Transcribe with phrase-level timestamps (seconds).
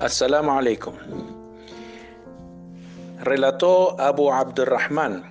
[0.00, 0.94] Assalamu alaikum.
[3.18, 5.24] Relató Abu Abdurrahman,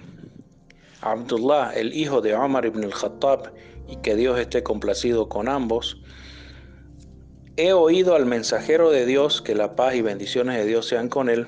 [1.02, 3.54] Abdullah, el hijo de Omar ibn al-Khattab,
[3.88, 6.02] y que Dios esté complacido con ambos.
[7.56, 11.30] He oído al mensajero de Dios, que la paz y bendiciones de Dios sean con
[11.30, 11.48] él,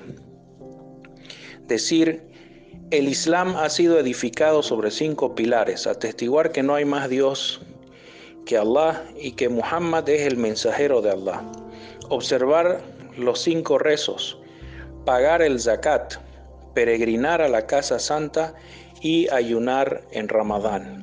[1.68, 2.24] decir,
[2.90, 7.60] el Islam ha sido edificado sobre cinco pilares, atestiguar que no hay más Dios
[8.46, 11.44] que Allah y que Muhammad es el mensajero de Allah,
[12.08, 14.38] observar los cinco rezos,
[15.06, 16.16] pagar el zakat,
[16.74, 18.54] peregrinar a la casa santa
[19.02, 21.02] y ayunar en Ramadán.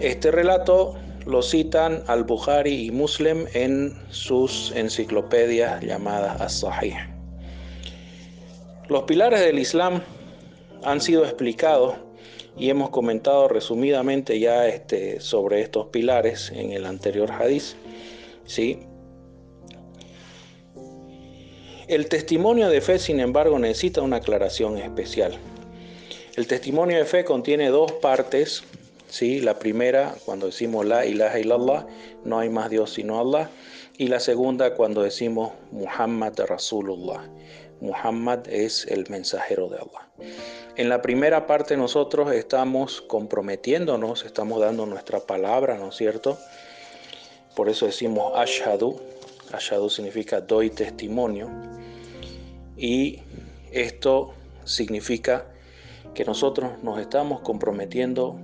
[0.00, 0.96] Este relato
[1.26, 6.96] lo citan al-Bukhari y Muslim en sus enciclopedias llamadas As-Sahih.
[8.88, 10.00] Los pilares del Islam
[10.84, 11.96] han sido explicados
[12.56, 17.76] y hemos comentado resumidamente ya este, sobre estos pilares en el anterior hadiz.
[18.46, 18.80] ¿sí?
[21.88, 25.38] El testimonio de fe, sin embargo, necesita una aclaración especial.
[26.36, 28.62] El testimonio de fe contiene dos partes.
[29.08, 29.40] ¿sí?
[29.40, 31.86] La primera, cuando decimos la ilaha illallah,
[32.26, 33.48] no hay más Dios sino Allah.
[33.96, 37.26] Y la segunda, cuando decimos Muhammad Rasulullah.
[37.80, 40.08] Muhammad es el mensajero de Allah.
[40.76, 46.38] En la primera parte nosotros estamos comprometiéndonos, estamos dando nuestra palabra, ¿no es cierto?
[47.56, 49.00] Por eso decimos ashadu.
[49.52, 51.50] Ashadu significa doy testimonio.
[52.76, 53.20] Y
[53.72, 55.46] esto significa
[56.14, 58.38] que nosotros nos estamos comprometiendo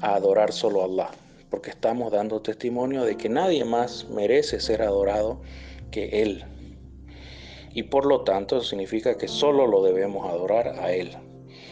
[0.00, 1.10] a adorar solo a Allah,
[1.50, 5.40] porque estamos dando testimonio de que nadie más merece ser adorado
[5.90, 6.44] que Él
[7.76, 11.10] y por lo tanto significa que solo lo debemos adorar a Él.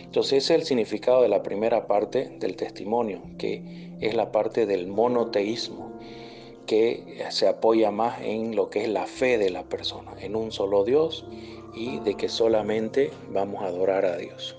[0.03, 4.67] Entonces ese es el significado de la primera parte del testimonio, que es la parte
[4.67, 5.99] del monoteísmo,
[6.67, 10.53] que se apoya más en lo que es la fe de la persona, en un
[10.53, 11.27] solo Dios
[11.75, 14.57] y de que solamente vamos a adorar a Dios.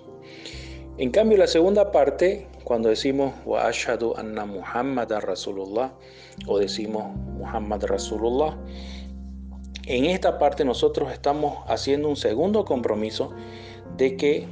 [0.98, 5.94] En cambio, la segunda parte, cuando decimos wa ashadu anna Muhammad Rasulullah
[6.48, 8.58] o decimos Muhammad Rasulullah,
[9.88, 13.34] en esta parte nosotros estamos haciendo un segundo compromiso
[13.98, 14.48] de que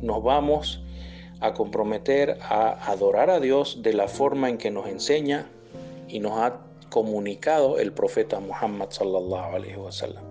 [0.00, 0.82] nos vamos
[1.40, 5.50] a comprometer a adorar a Dios de la forma en que nos enseña
[6.08, 10.24] y nos ha comunicado el profeta Muhammad sallallahu alaihi wasallam.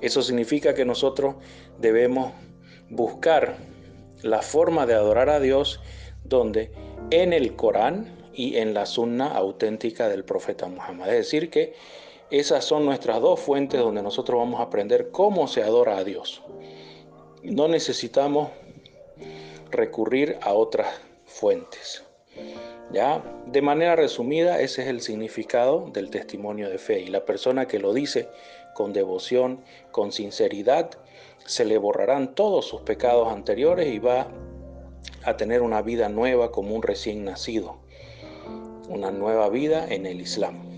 [0.00, 1.34] Eso significa que nosotros
[1.78, 2.32] debemos
[2.88, 3.56] buscar
[4.22, 5.80] la forma de adorar a Dios
[6.24, 6.72] donde
[7.10, 11.08] en el Corán y en la sunna auténtica del profeta Muhammad.
[11.08, 11.74] Es decir, que
[12.30, 16.42] esas son nuestras dos fuentes donde nosotros vamos a aprender cómo se adora a Dios.
[17.42, 18.50] No necesitamos
[19.70, 20.88] recurrir a otras
[21.26, 22.04] fuentes.
[22.92, 23.22] ¿Ya?
[23.46, 27.00] De manera resumida, ese es el significado del testimonio de fe.
[27.00, 28.28] Y la persona que lo dice
[28.74, 29.60] con devoción,
[29.92, 30.90] con sinceridad,
[31.44, 34.28] se le borrarán todos sus pecados anteriores y va
[35.24, 37.78] a tener una vida nueva como un recién nacido.
[38.88, 40.69] Una nueva vida en el Islam.